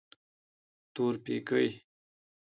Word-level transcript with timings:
تورپيکۍ. 0.93 1.67